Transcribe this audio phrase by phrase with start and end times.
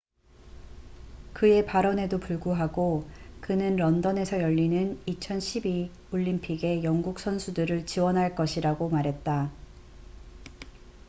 [1.33, 3.07] 그의 발언에도 불구하고
[3.39, 9.51] 그는 런던에서 열리는 2012 올림픽에 영국 선수들을 지원할 것이라고 말했다